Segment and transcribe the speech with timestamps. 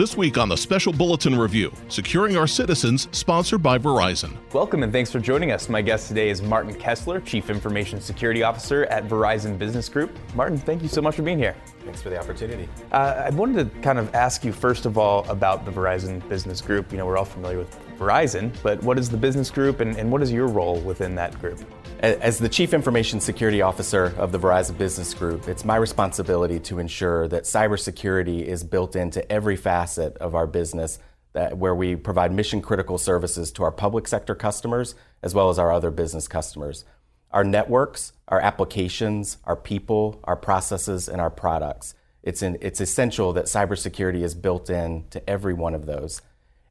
[0.00, 4.34] This week on the Special Bulletin Review Securing Our Citizens, sponsored by Verizon.
[4.54, 5.68] Welcome and thanks for joining us.
[5.68, 10.18] My guest today is Martin Kessler, Chief Information Security Officer at Verizon Business Group.
[10.34, 11.54] Martin, thank you so much for being here.
[11.84, 12.66] Thanks for the opportunity.
[12.92, 16.62] Uh, I wanted to kind of ask you, first of all, about the Verizon Business
[16.62, 16.92] Group.
[16.92, 20.10] You know, we're all familiar with Verizon, but what is the business group and, and
[20.10, 21.60] what is your role within that group?
[22.00, 26.78] As the Chief Information Security Officer of the Verizon Business Group, it's my responsibility to
[26.78, 30.98] ensure that cybersecurity is built into every facet of our business
[31.34, 35.58] that, where we provide mission critical services to our public sector customers as well as
[35.58, 36.86] our other business customers.
[37.32, 41.94] Our networks, our applications, our people, our processes, and our products.
[42.22, 46.22] It's, in, it's essential that cybersecurity is built in to every one of those.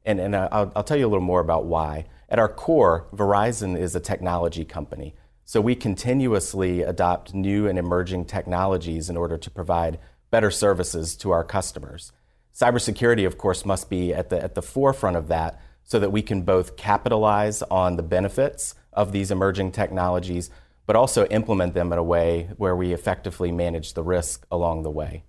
[0.04, 2.06] And, and uh, I'll, I'll tell you a little more about why.
[2.28, 5.14] At our core, Verizon is a technology company.
[5.50, 9.98] So we continuously adopt new and emerging technologies in order to provide
[10.30, 12.12] better services to our customers.
[12.54, 16.22] Cybersecurity, of course, must be at the, at the forefront of that so that we
[16.22, 20.50] can both capitalize on the benefits of these emerging technologies,
[20.86, 24.88] but also implement them in a way where we effectively manage the risk along the
[24.88, 25.24] way.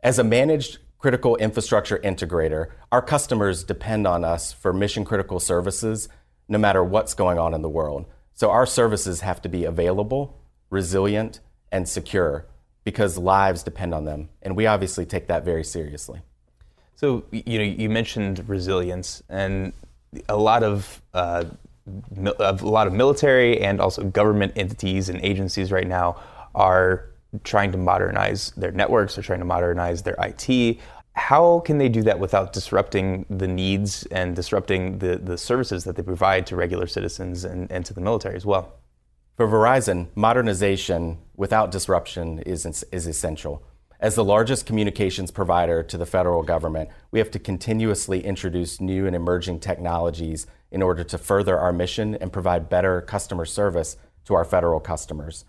[0.00, 6.08] As a managed critical infrastructure integrator, our customers depend on us for mission critical services
[6.48, 8.06] no matter what's going on in the world.
[8.40, 10.34] So our services have to be available,
[10.70, 12.46] resilient, and secure
[12.84, 14.30] because lives depend on them.
[14.40, 16.22] And we obviously take that very seriously.
[16.96, 19.74] So, you know, you mentioned resilience and
[20.26, 21.44] a lot of uh,
[22.38, 26.18] a lot of military and also government entities and agencies right now
[26.54, 27.10] are
[27.44, 30.78] trying to modernize their networks, they're trying to modernize their IT
[31.14, 35.96] how can they do that without disrupting the needs and disrupting the, the services that
[35.96, 38.78] they provide to regular citizens and, and to the military as well?
[39.36, 43.62] For Verizon, modernization without disruption is, is essential.
[43.98, 49.06] As the largest communications provider to the federal government, we have to continuously introduce new
[49.06, 54.34] and emerging technologies in order to further our mission and provide better customer service to
[54.34, 55.44] our federal customers.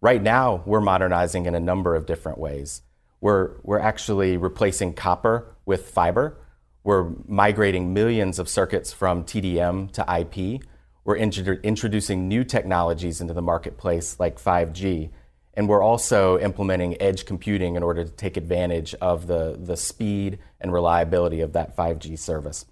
[0.00, 2.82] Right now, we're modernizing in a number of different ways.
[3.20, 6.38] We're, we're actually replacing copper with fiber.
[6.84, 10.62] We're migrating millions of circuits from TDM to IP.
[11.04, 15.10] We're introducing new technologies into the marketplace like 5G.
[15.54, 20.38] And we're also implementing edge computing in order to take advantage of the, the speed
[20.60, 22.66] and reliability of that 5G service.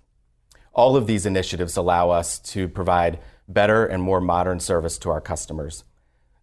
[0.74, 5.20] All of these initiatives allow us to provide better and more modern service to our
[5.20, 5.84] customers.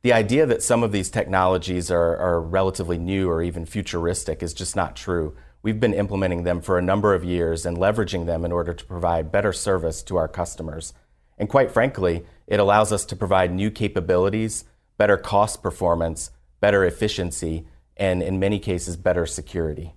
[0.04, 4.52] The idea that some of these technologies are, are relatively new or even futuristic is
[4.52, 5.36] just not true.
[5.62, 8.86] We've been implementing them for a number of years and leveraging them in order to
[8.86, 10.94] provide better service to our customers.
[11.38, 14.66] And quite frankly, it allows us to provide new capabilities,
[14.98, 19.94] better cost performance, better efficiency, and in many cases, better security.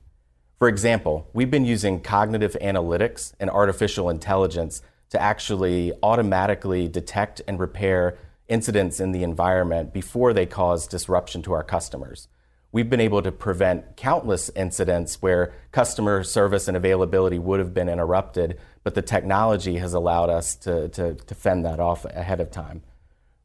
[0.58, 7.58] For example, we've been using cognitive analytics and artificial intelligence to actually automatically detect and
[7.58, 8.18] repair
[8.48, 12.28] incidents in the environment before they cause disruption to our customers.
[12.72, 17.88] We've been able to prevent countless incidents where customer service and availability would have been
[17.88, 22.50] interrupted, but the technology has allowed us to, to, to fend that off ahead of
[22.50, 22.82] time.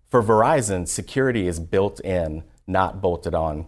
[0.08, 3.68] For Verizon, security is built in, not bolted on.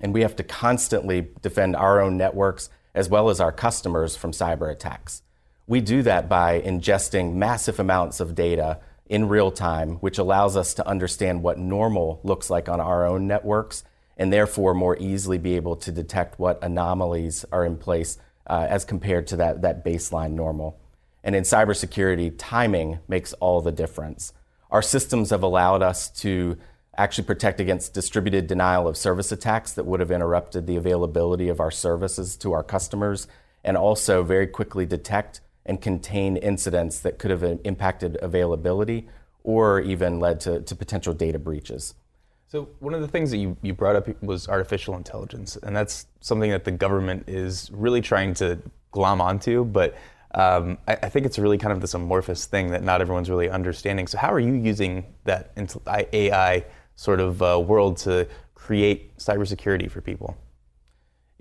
[0.00, 4.32] And we have to constantly defend our own networks as well as our customers from
[4.32, 5.22] cyber attacks.
[5.66, 8.80] We do that by ingesting massive amounts of data
[9.12, 13.26] in real time, which allows us to understand what normal looks like on our own
[13.26, 13.84] networks
[14.16, 18.86] and therefore more easily be able to detect what anomalies are in place uh, as
[18.86, 20.80] compared to that, that baseline normal.
[21.22, 24.32] And in cybersecurity, timing makes all the difference.
[24.70, 26.56] Our systems have allowed us to
[26.96, 31.60] actually protect against distributed denial of service attacks that would have interrupted the availability of
[31.60, 33.28] our services to our customers,
[33.62, 39.08] and also very quickly detect and contain incidents that could have impacted availability
[39.44, 41.94] or even led to, to potential data breaches.
[42.48, 46.06] So, one of the things that you, you brought up was artificial intelligence, and that's
[46.20, 48.58] something that the government is really trying to
[48.90, 49.96] glom onto, but
[50.34, 53.50] um, I, I, think it's really kind of this amorphous thing that not everyone's really
[53.50, 54.06] understanding.
[54.06, 55.52] So, how are you using that
[56.12, 56.64] AI
[56.96, 60.36] sort of uh, world to create cybersecurity for people?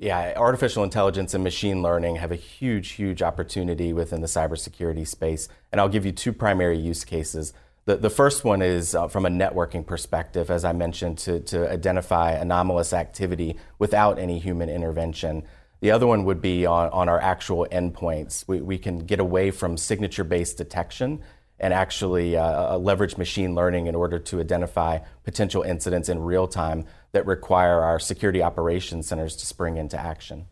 [0.02, 5.48] Yeah, artificial intelligence and machine learning have a huge, huge opportunity within the cybersecurity space.
[5.72, 7.54] And I'll give you two primary use cases.
[7.86, 11.72] The, the first one is uh, from a networking perspective, as I mentioned, to, to
[11.72, 15.44] identify anomalous activity without any human intervention.
[15.82, 18.48] The other one would be on, on our actual endpoints.
[18.48, 21.22] We, we can get away from signature based detection
[21.62, 26.48] and actually uh, uh, leverage machine learning in order to identify potential incidents in real
[26.48, 30.48] time that require our security operations centers to spring into action.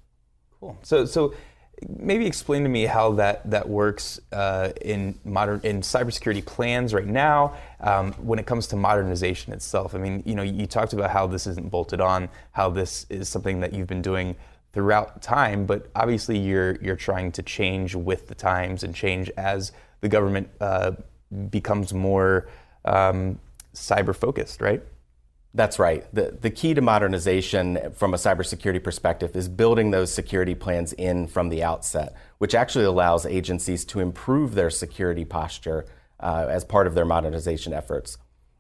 [0.60, 0.78] Cool.
[0.84, 1.34] So, so
[1.88, 7.08] maybe explain to me how that that works uh, in modern in cybersecurity plans right
[7.08, 9.96] now um, when it comes to modernization itself.
[9.96, 13.30] I mean, you know, you talked about how this isn't bolted on, how this is
[13.30, 14.36] something that you've been doing
[14.74, 19.72] throughout time, but obviously you're you're trying to change with the times and change as
[20.02, 20.92] the government uh,
[21.50, 22.48] becomes more
[22.86, 23.40] um,
[23.74, 24.82] cyber focused, right?
[25.54, 26.06] That's right.
[26.14, 31.28] The, the key to modernization from a cybersecurity perspective is building those security plans in
[31.28, 35.86] from the outset, which actually allows agencies to improve their security posture
[36.20, 38.18] uh, as part of their modernization efforts.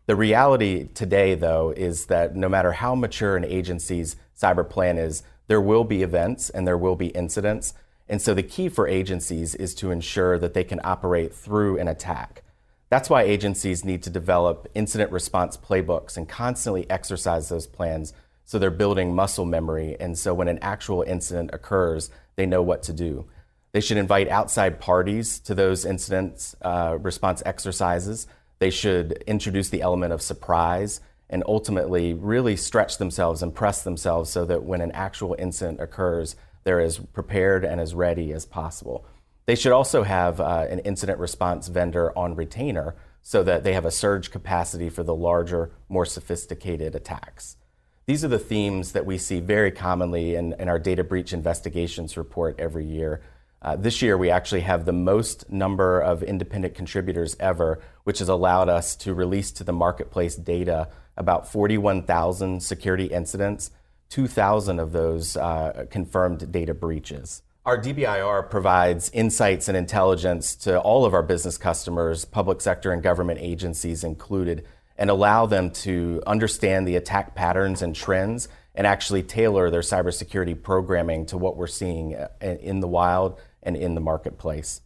[0.07, 5.21] The reality today, though, is that no matter how mature an agency's cyber plan is,
[5.47, 7.75] there will be events and there will be incidents.
[8.09, 11.87] And so the key for agencies is to ensure that they can operate through an
[11.87, 12.43] attack.
[12.89, 18.13] That's why agencies need to develop incident response playbooks and constantly exercise those plans
[18.45, 19.95] so they're building muscle memory.
[19.99, 23.27] And so when an actual incident occurs, they know what to do.
[23.73, 28.25] They should invite outside parties to those incident uh, response exercises.
[28.57, 34.31] They should introduce the element of surprise and ultimately really stretch themselves and press themselves
[34.31, 39.05] so that when an actual incident occurs, they're as prepared and as ready as possible.
[39.45, 43.85] They should also have uh, an incident response vendor on retainer so that they have
[43.85, 47.57] a surge capacity for the larger, more sophisticated attacks.
[48.05, 52.17] These are the themes that we see very commonly in, in our data breach investigations
[52.17, 53.21] report every year.
[53.61, 58.29] Uh, this year, we actually have the most number of independent contributors ever, which has
[58.29, 63.71] allowed us to release to the marketplace data about 41,000 security incidents,
[64.09, 67.41] 2,000 of those uh, confirmed data breaches.
[67.65, 73.03] Our DBIR provides insights and intelligence to all of our business customers, public sector and
[73.03, 74.65] government agencies included,
[74.97, 80.61] and allow them to understand the attack patterns and trends and actually tailor their cybersecurity
[80.61, 84.81] programming to what we're seeing in the wild and in the marketplace.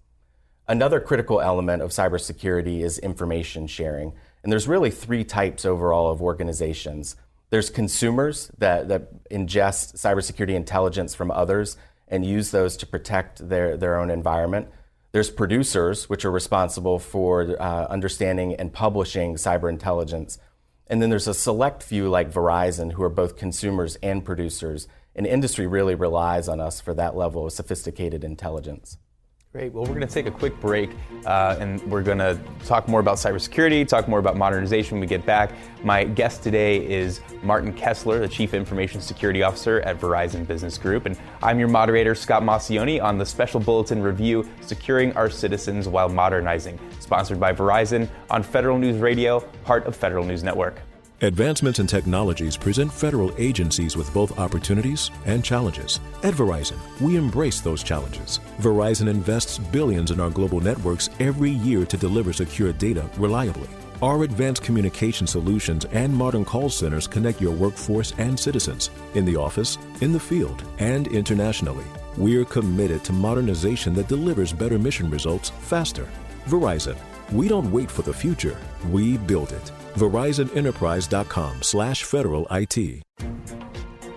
[0.68, 4.14] Another critical element of cybersecurity is information sharing.
[4.44, 7.16] And there's really three types overall of organizations.
[7.54, 11.78] There's consumers that, that ingest cybersecurity intelligence from others
[12.08, 14.70] and use those to protect their, their own environment.
[15.12, 20.40] There's producers, which are responsible for uh, understanding and publishing cyber intelligence.
[20.88, 24.88] And then there's a select few like Verizon who are both consumers and producers.
[25.16, 28.98] And industry really relies on us for that level of sophisticated intelligence.
[29.54, 29.72] Great.
[29.72, 30.90] Well, we're going to take a quick break
[31.28, 35.06] uh, and we're going to talk more about cybersecurity, talk more about modernization when we
[35.06, 35.52] get back.
[35.84, 41.06] My guest today is Martin Kessler, the Chief Information Security Officer at Verizon Business Group.
[41.06, 46.10] And I'm your moderator, Scott Maucione, on the special bulletin review, Securing Our Citizens While
[46.10, 50.80] Modernizing, sponsored by Verizon on Federal News Radio, part of Federal News Network.
[51.24, 56.02] Advancements in technologies present federal agencies with both opportunities and challenges.
[56.22, 58.42] At Verizon, we embrace those challenges.
[58.60, 63.70] Verizon invests billions in our global networks every year to deliver secure data reliably.
[64.02, 69.38] Our advanced communication solutions and modern call centers connect your workforce and citizens in the
[69.38, 71.86] office, in the field, and internationally.
[72.18, 76.06] We're committed to modernization that delivers better mission results faster.
[76.48, 76.98] Verizon,
[77.34, 78.58] we don't wait for the future,
[78.90, 79.72] we build it.
[79.96, 83.04] VerizonEnterprise.com slash federal IT.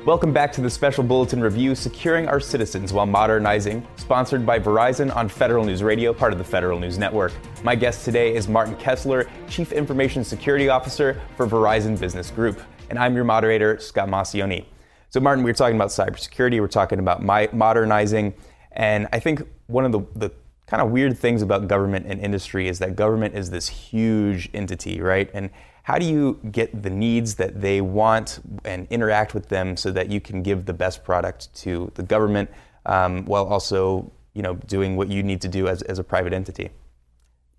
[0.07, 5.15] Welcome back to the special bulletin review, Securing Our Citizens While Modernizing, sponsored by Verizon
[5.17, 7.33] on Federal News Radio, part of the Federal News Network.
[7.65, 12.63] My guest today is Martin Kessler, Chief Information Security Officer for Verizon Business Group.
[12.89, 14.65] And I'm your moderator, Scott Maucione.
[15.11, 18.33] So, Martin, we were talking about cybersecurity, we're talking about modernizing,
[18.71, 20.31] and I think one of the, the
[20.67, 25.01] kind of weird things about government and industry is that government is this huge entity,
[25.01, 25.31] right?
[25.33, 25.51] And
[25.85, 30.11] how do you get the needs that they want and interact with them so that
[30.11, 32.51] you can give the best product to the government
[32.87, 36.33] um, while also, you know, doing what you need to do as, as a private
[36.33, 36.71] entity?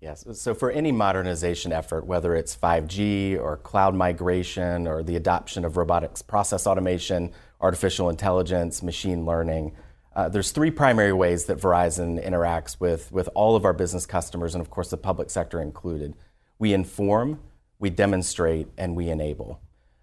[0.00, 0.26] Yes.
[0.34, 5.76] So for any modernization effort, whether it's 5G or cloud migration or the adoption of
[5.76, 9.72] robotics process automation, artificial intelligence, machine learning,
[10.18, 14.52] uh, there's three primary ways that Verizon interacts with, with all of our business customers,
[14.52, 16.12] and of course the public sector included.
[16.58, 17.38] We inform,
[17.78, 19.60] we demonstrate, and we enable.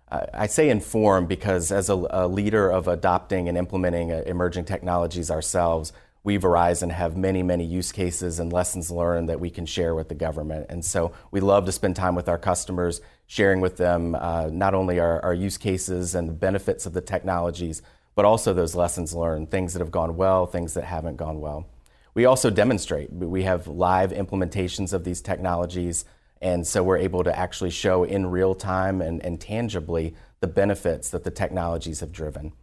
[0.09, 4.63] Uh, I say inform because, as a, a, leader of adopting and implementing uh, emerging
[4.63, 5.91] technologies ourselves,
[6.23, 10.07] we Verizon have many, many use cases and lessons learned that we can share with
[10.07, 10.67] the government.
[10.69, 14.75] And so we love to spend time with our customers, sharing with them uh, not
[14.75, 17.81] only our, our use cases and the benefits of the technologies,
[18.15, 21.67] but also those lessons learned, things that have gone well, things that haven't gone well.
[22.13, 23.11] We also demonstrate.
[23.11, 26.05] We have live implementations of these technologies,
[26.41, 31.09] and so we're able to actually show in real time and, and tangibly the benefits
[31.09, 32.53] that the technologies have driven.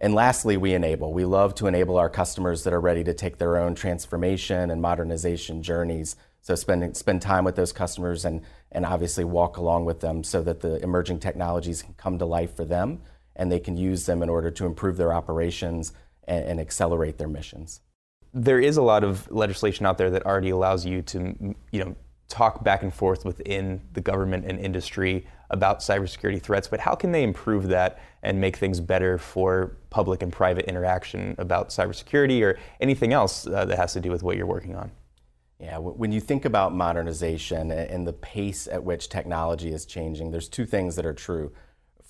[0.00, 1.12] And lastly, we enable.
[1.12, 4.82] We love to enable our customers that are ready to take their own transformation and
[4.82, 6.16] modernization journeys.
[6.40, 8.40] So spend, spend time with those customers and,
[8.72, 12.56] and obviously walk along with them so that the emerging technologies can come to life
[12.56, 13.00] for them
[13.36, 15.92] and they can use them in order to improve their operations
[16.24, 17.80] and, and accelerate their missions.
[18.34, 21.94] There is a lot of legislation out there that already allows you to, you know,
[22.28, 27.12] talk back and forth within the government and industry about cybersecurity threats, but how can
[27.12, 32.58] they improve that and make things better for public and private interaction about cybersecurity or
[32.80, 34.90] anything else uh, that has to do with what you're working on?
[35.60, 40.48] Yeah, when you think about modernization and the pace at which technology is changing, there's
[40.48, 41.52] two things that are true.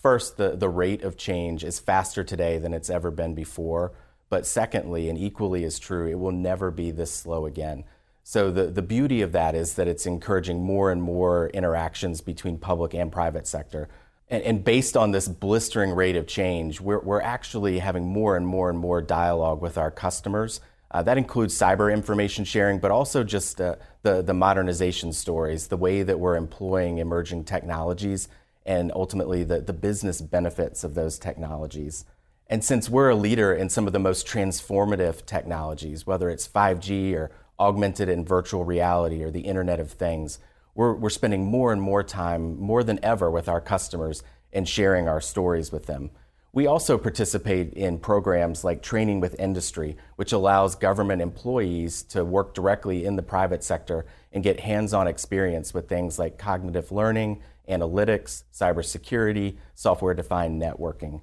[0.03, 3.93] First, the, the rate of change is faster today than it's ever been before.
[4.29, 7.85] But secondly, and equally as true, it will never be this slow again.
[8.25, 12.59] So the, the beauty of that is that it's encouraging more and more interactions between
[12.59, 13.89] public and private sector.
[14.29, 18.47] And, and based on this blistering rate of change, we're, we're actually having more and
[18.47, 20.61] more and more dialogue with our customers.
[20.91, 25.77] Uh, that includes cyber information sharing, but also just uh, the, the modernization stories, the
[25.77, 28.29] way that we're employing emerging technologies,
[28.65, 32.05] and ultimately the, the business benefits of those technologies.
[32.49, 37.15] And since we're a leader in some of the most transformative technologies, whether it's 5G
[37.15, 37.31] or
[37.63, 40.39] augmented and virtual reality or the Internet of Things.
[40.75, 45.07] We're, we're spending more and more time, more than ever, with our customers and sharing
[45.09, 46.11] our stories with them.
[46.55, 52.53] We also participate in programs like Training with Industry, which allows government employees to work
[52.53, 57.43] directly in the private sector and get hands on experience with things like cognitive learning,
[57.69, 61.23] analytics, cybersecurity, software defined networking.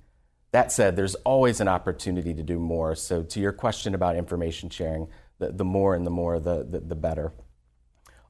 [0.51, 2.95] That said, there's always an opportunity to do more.
[2.95, 6.79] So, to your question about information sharing, the, the more and the more, the, the,
[6.79, 7.33] the better.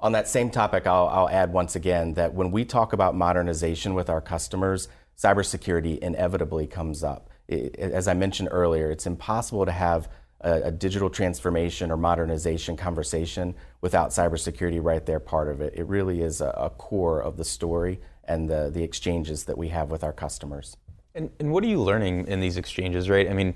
[0.01, 3.94] On that same topic, I'll, I'll add once again that when we talk about modernization
[3.94, 4.88] with our customers,
[5.18, 7.30] cybersecurity inevitably comes up.
[7.48, 10.10] It, as I mentioned earlier, it's impossible to have
[10.41, 15.74] a, a, digital transformation or modernization conversation without cybersecurity right there part of it.
[15.75, 19.69] It really is a, a core of the story and the, the exchanges that we
[19.69, 20.77] have with our customers.
[21.15, 23.29] And, and what are you learning in these exchanges, right?
[23.29, 23.55] I mean,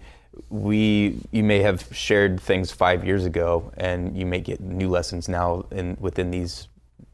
[0.49, 5.29] we you may have shared things five years ago, and you may get new lessons
[5.29, 6.67] now in within these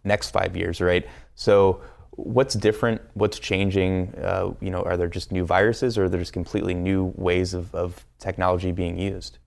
[0.04, 1.06] next five years, right?
[1.36, 3.02] So, what's different?
[3.14, 4.16] What's changing?
[4.16, 7.54] Uh, you know, are there just new viruses, or are there just completely new ways
[7.54, 9.38] of, of technology being used?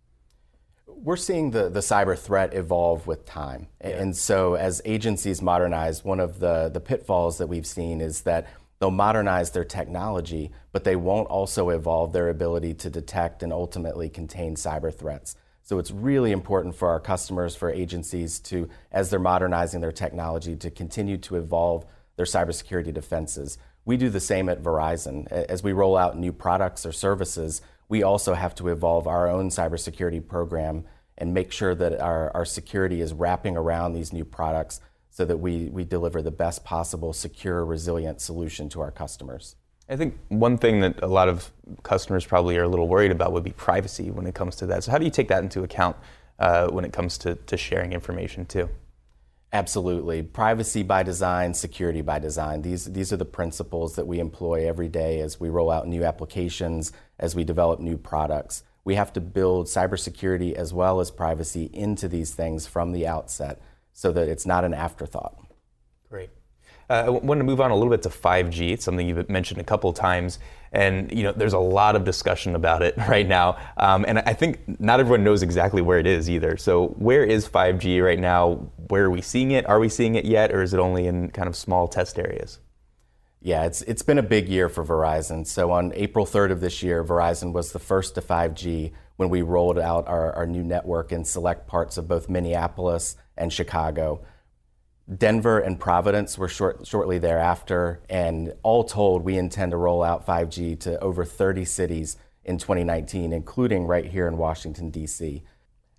[1.03, 3.67] We're seeing the, the cyber threat evolve with time.
[3.81, 4.01] Yeah.
[4.01, 8.47] And so, as agencies modernize, one of the, the pitfalls that we've seen is that
[8.79, 14.09] they'll modernize their technology, but they won't also evolve their ability to detect and ultimately
[14.09, 15.35] contain cyber threats.
[15.63, 20.55] So it's really important for our customers, for agencies to, as they're modernizing their technology,
[20.57, 21.85] to continue to evolve
[22.17, 23.59] their cybersecurity defenses.
[23.85, 25.27] We do the same at Verizon.
[25.31, 29.51] As we roll out new products or services, we also have to evolve our own
[29.51, 30.83] cybersecurity program
[31.19, 34.81] and make sure that our, our security is wrapping around these new products
[35.11, 39.57] so that we, we deliver the best possible secure, resilient solution to our customers.
[39.91, 43.31] I think one thing that a lot of customers probably are a little worried about
[43.33, 44.85] would be privacy when it comes to that.
[44.85, 45.99] So, how do you take that into account
[46.39, 48.71] uh, when it comes to, to sharing information too?
[49.53, 50.23] Absolutely.
[50.23, 52.63] Privacy by design, security by design.
[52.63, 56.05] These, these are the principles that we employ every day as we roll out new
[56.05, 58.63] applications, as we develop new products.
[58.85, 63.61] We have to build cybersecurity as well as privacy into these things from the outset
[63.93, 65.37] so that it's not an afterthought.
[66.09, 66.31] Great.
[66.91, 68.73] Uh, I want to move on a little bit to 5G.
[68.73, 70.39] It's something you've mentioned a couple times,
[70.73, 73.57] and you know there's a lot of discussion about it right now.
[73.77, 76.57] Um, and I think not everyone knows exactly where it is either.
[76.57, 78.71] So where is 5G right now?
[78.89, 79.69] Where are we seeing it?
[79.69, 82.59] Are we seeing it yet, or is it only in kind of small test areas?
[83.41, 85.47] Yeah, it's it's been a big year for Verizon.
[85.47, 89.43] So on April 3rd of this year, Verizon was the first to 5G when we
[89.43, 94.25] rolled out our, our new network in select parts of both Minneapolis and Chicago.
[95.19, 100.27] Denver and Providence were short, shortly thereafter, and all told, we intend to roll out
[100.27, 105.43] 5G to over 30 cities in 2019, including right here in Washington, D.C.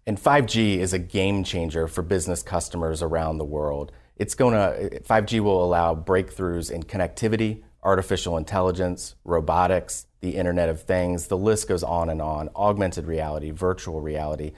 [0.08, 3.92] And 5G is a game changer for business customers around the world.
[4.16, 10.84] It's going to 5G will allow breakthroughs in connectivity, artificial intelligence, robotics, the Internet of
[10.84, 11.28] Things.
[11.28, 12.50] The list goes on and on.
[12.56, 14.54] Augmented reality, virtual reality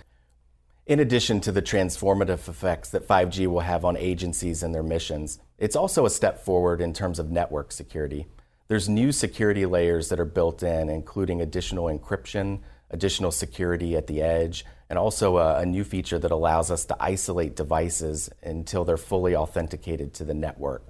[0.85, 5.39] in addition to the transformative effects that 5G will have on agencies and their missions,
[5.57, 8.27] it's also a step forward in terms of network security.
[8.67, 12.59] There's new security layers that are built in, including additional encryption,
[12.91, 16.97] additional security at the edge, and also a, a, new feature that allows us to
[16.99, 20.85] isolate devices until they're fully authenticated to the network.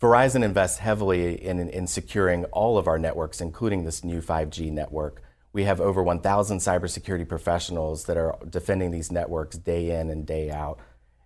[0.00, 5.22] Verizon invests heavily in, in securing all of our networks, including this new 5G network
[5.52, 10.50] We have over 1,000 cybersecurity professionals that are defending these networks day in and day
[10.50, 10.78] out.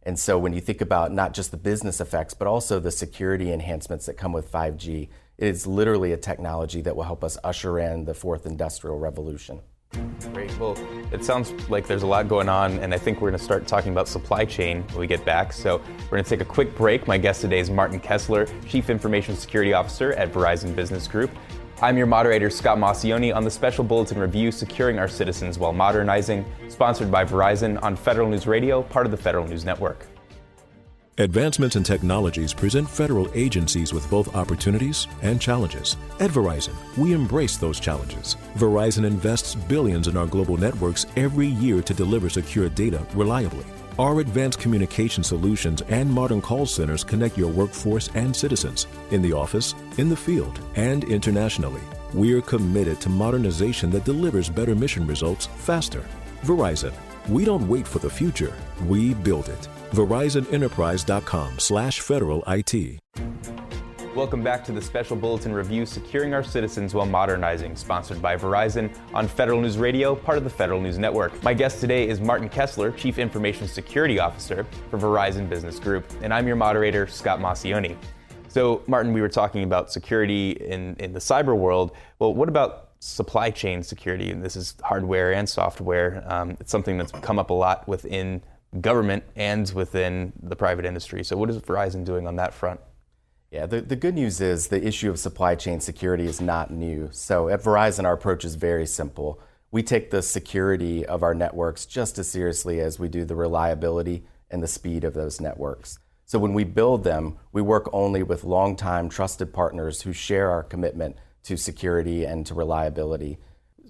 [0.02, 3.52] And so when you think about not just the business effects, but also the security
[3.52, 7.78] enhancements that come with 5G, it is literally a technology that will help us usher
[7.78, 9.60] in the fourth industrial revolution.
[10.32, 10.56] Great.
[10.58, 10.76] Well,
[11.12, 13.66] it sounds like there's a lot going on, and I think we're going to start
[13.66, 15.52] talking about supply chain when we get back.
[15.52, 17.06] So we're going to take a quick break.
[17.06, 21.30] My guest today is Martin Kessler, Chief Information Security Officer at Verizon Business Group.
[21.82, 26.42] I'm your moderator, Scott Maucione, on the special bulletin review Securing Our Citizens While Modernizing,
[26.68, 30.06] sponsored by Verizon on Federal News Radio, part of the Federal News Network.
[31.18, 35.98] Advancements in technologies present federal agencies with both opportunities and challenges.
[36.18, 38.36] At Verizon, we embrace those challenges.
[38.54, 43.66] Verizon invests billions in our global networks every year to deliver secure data reliably.
[43.98, 49.32] Our advanced communication solutions and modern call centers connect your workforce and citizens in the
[49.32, 51.80] office, in the field, and internationally.
[52.12, 56.04] We're committed to modernization that delivers better mission results faster.
[56.42, 56.92] Verizon,
[57.30, 58.54] we don't wait for the future,
[58.86, 59.68] we build it.
[59.92, 63.00] VerizonEnterprise.com slash federal IT.
[64.16, 68.90] Welcome back to the special bulletin review Securing Our Citizens While Modernizing, sponsored by Verizon
[69.12, 71.42] on Federal News Radio, part of the Federal News Network.
[71.42, 76.32] My guest today is Martin Kessler, Chief Information Security Officer for Verizon Business Group, and
[76.32, 77.94] I'm your moderator, Scott Maucione.
[78.48, 81.94] So, Martin, we were talking about security in, in the cyber world.
[82.18, 84.30] Well, what about supply chain security?
[84.30, 86.24] And this is hardware and software.
[86.26, 88.42] Um, it's something that's come up a lot within
[88.80, 91.22] government and within the private industry.
[91.22, 92.80] So, what is Verizon doing on that front?
[93.50, 97.08] Yeah, the, the good news is the issue of supply chain security is not new.
[97.12, 99.40] So at Verizon, our approach is very simple.
[99.70, 104.24] We take the security of our networks just as seriously as we do the reliability
[104.50, 105.98] and the speed of those networks.
[106.24, 110.64] So when we build them, we work only with longtime trusted partners who share our
[110.64, 113.38] commitment to security and to reliability.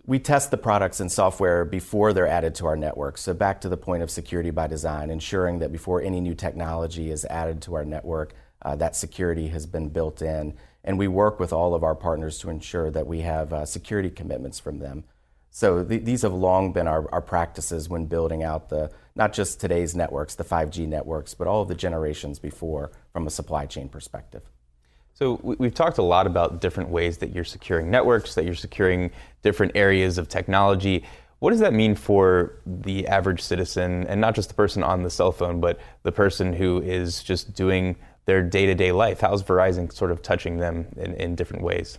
[0.05, 3.17] We test the products and software before they're added to our network.
[3.17, 7.11] So back to the point of security by design, ensuring that before any new technology
[7.11, 8.35] is added to our network,
[8.75, 10.55] that security has been built in.
[10.83, 14.11] And we work with all of our partners to ensure that we have uh, security
[14.11, 15.05] commitments from them.
[15.51, 19.61] So th- these have long been our, our practices when building out the not just
[19.61, 23.89] today's networks, the 5G networks, but all of the generations before from a supply chain
[23.89, 24.43] perspective.
[25.15, 29.13] So we've talked a lot about different ways that you're securing networks, that you're securing
[29.43, 31.05] different areas of technology.
[31.39, 35.11] What does that mean for the average citizen, and not just the person on the
[35.11, 39.21] cell phone, but the person who is just doing their day to day life?
[39.21, 41.99] How's Verizon sort of touching them in, in different ways?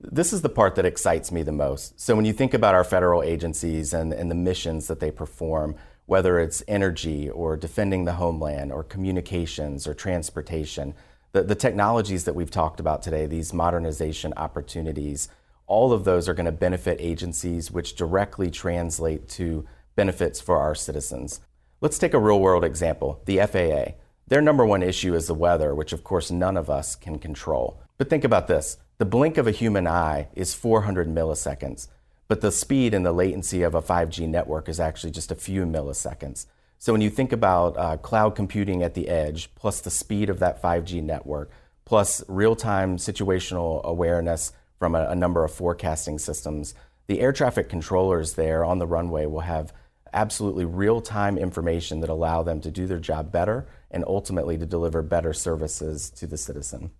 [0.00, 2.00] This is the part that excites me the most.
[2.00, 5.76] So, when you think about our federal agencies and, and the missions that they perform,
[6.06, 10.94] whether it's energy or defending the homeland or communications or transportation,
[11.30, 15.28] the, the technologies that we've talked about today, these modernization opportunities,
[15.66, 20.74] all of those are going to benefit agencies, which directly translate to benefits for our
[20.74, 21.40] citizens.
[21.80, 23.96] Let's take a real world example the FAA.
[24.28, 27.80] Their number one issue is the weather, which of course none of us can control.
[27.98, 31.88] But think about this the blink of a human eye is 400 milliseconds,
[32.28, 35.66] but the speed and the latency of a 5G network is actually just a few
[35.66, 36.46] milliseconds.
[36.78, 40.38] So when you think about uh, cloud computing at the edge, plus the speed of
[40.38, 41.50] that 5G network,
[41.84, 46.74] plus real time situational awareness from a, a number of forecasting systems,
[47.06, 49.72] the air traffic controllers there on the runway will have
[50.12, 54.66] absolutely real time information that allow them to do their job better and ultimately to
[54.66, 56.90] deliver better services to the citizen.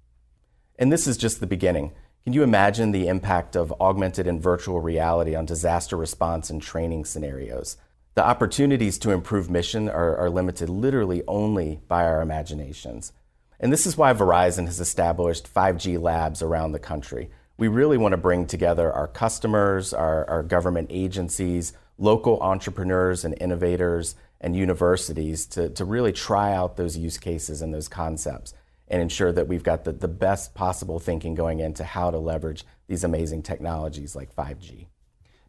[0.78, 1.90] And this is just the beginning.
[2.22, 7.04] Can you imagine the impact of augmented and virtual reality on disaster response and training
[7.04, 7.78] scenarios?
[8.14, 13.12] The opportunities to improve mission are, are, limited literally only by our imaginations.
[13.58, 17.30] And this is why Verizon has established 5G labs around the country.
[17.62, 23.40] We really want to bring together our customers, our, our government agencies, local entrepreneurs and
[23.40, 28.52] innovators, and universities to, to really try out those use cases and those concepts
[28.88, 32.64] and ensure that we've got the, the best possible thinking going into how to leverage
[32.88, 34.86] these amazing technologies like 5G.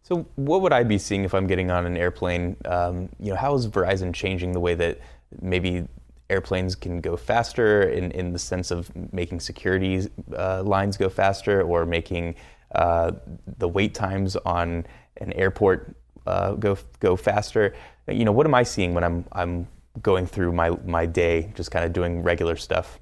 [0.03, 2.57] So, what would I be seeing if I'm getting on an airplane?
[2.65, 4.99] Um, you know, how is Verizon changing the way that
[5.41, 5.87] maybe
[6.29, 11.61] airplanes can go faster in, in the sense of making security uh, lines go faster
[11.61, 12.35] or making
[12.75, 13.11] uh,
[13.57, 14.85] the wait times on
[15.17, 17.73] an airport uh, go go faster?
[18.07, 19.67] you know, what am I seeing when I'm I'm
[20.01, 22.99] going through my my day, just kind of doing regular stuff?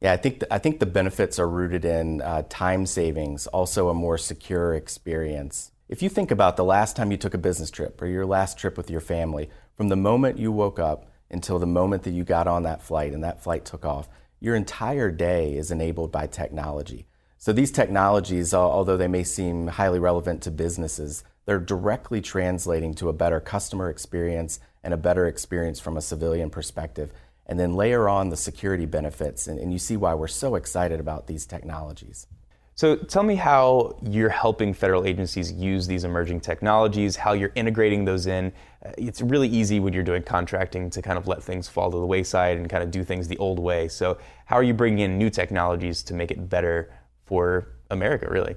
[0.00, 3.88] Yeah, I think the, I think the benefits are rooted in uh, time savings, also
[3.88, 5.70] a more secure experience.
[5.88, 8.58] If you think about the last time you took a business trip or your last
[8.58, 12.24] trip with your family, from the moment you woke up until the moment that you
[12.24, 14.08] got on that flight and that flight took off,
[14.40, 17.06] your entire day is enabled by technology.
[17.36, 23.10] So these technologies, although they may seem highly relevant to businesses, they're directly translating to
[23.10, 27.12] a better customer experience and a better experience from a civilian perspective.
[27.46, 31.00] And then layer on the security benefits, and, and you see why we're so excited
[31.00, 32.26] about these technologies.
[32.76, 38.04] So tell me how you're helping federal agencies use these emerging technologies, how you're integrating
[38.04, 38.52] those in.
[38.84, 41.98] Uh, it's really easy when you're doing contracting to kind of let things fall to
[41.98, 43.86] the wayside and kind of do things the old way.
[43.86, 46.92] So how are you bringing in new technologies to make it better
[47.24, 48.56] for America, really?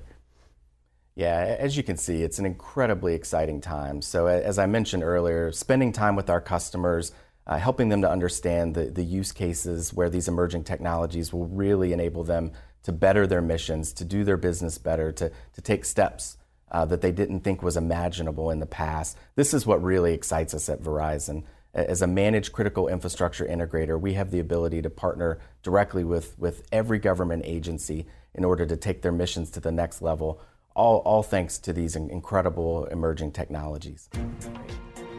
[1.15, 4.01] Yeah, as you can see, it's an incredibly exciting time.
[4.01, 7.12] So as I mentioned earlier, spending time with our customers,
[7.45, 11.93] uh, helping them to understand the, the use cases where these emerging technologies will really
[11.93, 12.51] enable them
[12.88, 16.38] to better their missions, to do their business better, to, to take steps
[16.71, 19.17] uh, that they didn't think was imaginable in the past.
[19.36, 21.43] This is what really excites us at Verizon.
[21.73, 26.65] As a managed critical infrastructure integrator, we have the ability to partner directly with, with
[26.71, 30.39] every government agency in order to take their missions to the next level,
[30.73, 34.10] all, all thanks to these incredible emerging technologies.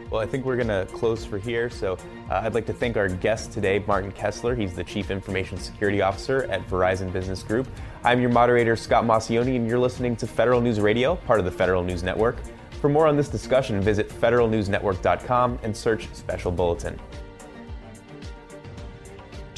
[0.09, 1.69] Well, I think we're going to close for here.
[1.69, 1.97] So
[2.29, 4.55] uh, I'd like to thank our guest today, Martin Kessler.
[4.55, 7.67] He's the Chief Information Security Officer at Verizon Business Group.
[8.03, 11.51] I'm your moderator, Scott Maucione, and you're listening to Federal News Radio, part of the
[11.51, 12.37] Federal News Network.
[12.81, 16.99] For more on this discussion, visit federalnewsnetwork.com and search Special Bulletin.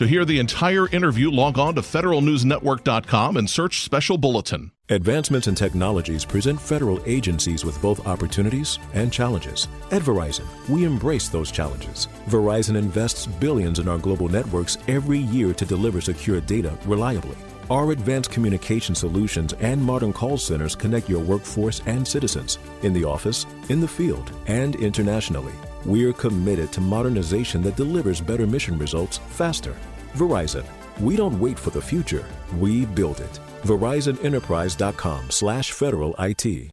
[0.01, 4.71] To hear the entire interview, log on to federalnewsnetwork.com and search Special Bulletin.
[4.89, 9.67] Advancements in technologies present federal agencies with both opportunities and challenges.
[9.91, 12.07] At Verizon, we embrace those challenges.
[12.27, 17.37] Verizon invests billions in our global networks every year to deliver secure data reliably.
[17.69, 23.03] Our advanced communication solutions and modern call centers connect your workforce and citizens in the
[23.03, 25.53] office, in the field, and internationally.
[25.85, 29.75] We're committed to modernization that delivers better mission results faster
[30.13, 30.65] Verizon.
[30.99, 32.25] We don't wait for the future,
[32.57, 33.39] we build it.
[33.63, 36.71] VerizonEnterprise.com slash federal IT.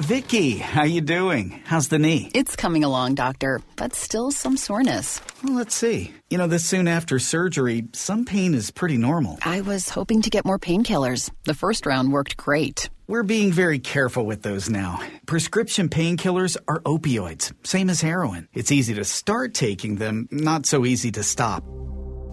[0.00, 1.60] Vicky, how you doing?
[1.66, 2.30] How's the knee?
[2.34, 5.20] It's coming along, doctor, but still some soreness.
[5.44, 6.12] Well, let's see.
[6.30, 9.38] You know, this soon after surgery, some pain is pretty normal.
[9.42, 11.30] I was hoping to get more painkillers.
[11.44, 12.88] The first round worked great.
[13.08, 15.00] We're being very careful with those now.
[15.26, 18.48] Prescription painkillers are opioids, same as heroin.
[18.54, 21.62] It's easy to start taking them, not so easy to stop.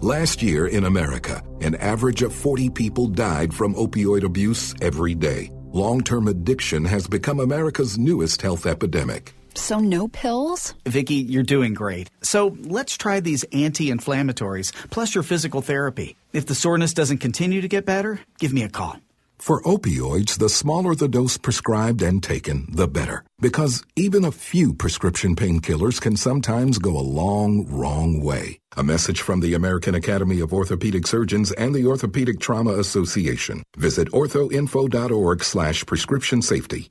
[0.00, 5.50] Last year in America, an average of 40 people died from opioid abuse every day.
[5.72, 9.34] Long term addiction has become America's newest health epidemic.
[9.54, 10.74] So, no pills?
[10.86, 12.10] Vicki, you're doing great.
[12.22, 16.16] So, let's try these anti inflammatories plus your physical therapy.
[16.32, 19.00] If the soreness doesn't continue to get better, give me a call.
[19.38, 23.24] For opioids, the smaller the dose prescribed and taken, the better.
[23.40, 28.58] Because even a few prescription painkillers can sometimes go a long, wrong way.
[28.78, 33.64] A message from the American Academy of Orthopedic Surgeons and the Orthopedic Trauma Association.
[33.76, 36.88] Visit orthoinfo.org slash prescription safety.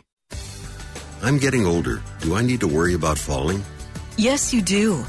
[1.21, 2.03] I'm getting older.
[2.19, 3.63] Do I need to worry about falling?
[4.17, 5.05] Yes, you do.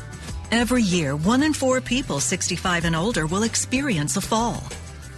[0.52, 4.62] Every year, one in four people 65 and older will experience a fall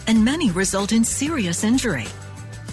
[0.07, 2.07] and many result in serious injury.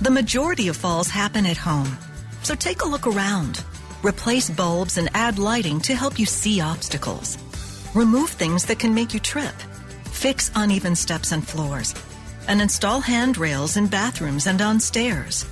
[0.02, 1.98] The majority of falls happen at home,
[2.42, 3.66] so take a look around.
[4.02, 7.38] Replace bulbs and add lighting to help you see obstacles.
[7.98, 9.56] Remove things that can make you trip.
[10.12, 11.96] Fix uneven steps and floors.
[12.48, 15.48] And install handrails in bathrooms and on stairs.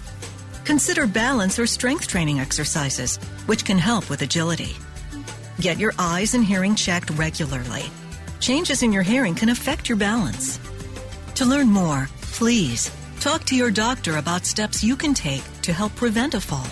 [0.63, 4.75] Consider balance or strength training exercises, which can help with agility.
[5.59, 7.85] Get your eyes and hearing checked regularly.
[8.39, 10.59] Changes in your hearing can affect your balance.
[11.37, 15.95] To learn more, please talk to your doctor about steps you can take to help
[15.95, 16.67] prevent a fall.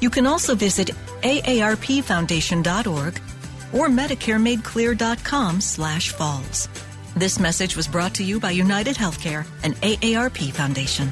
[0.00, 0.90] You can also visit
[1.22, 3.20] aarpfoundation.org
[3.72, 6.68] or medicaremadeclear.com slash falls.
[7.16, 11.10] This message was brought to you by United Healthcare and AARP Foundation.